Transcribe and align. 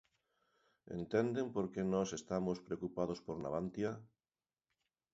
¿Entenden 0.97 1.47
por 1.55 1.65
que 1.73 1.81
nós 1.93 2.09
estamos 2.19 2.57
preocupados 2.67 3.19
por 3.25 3.35
Navantia? 3.43 3.91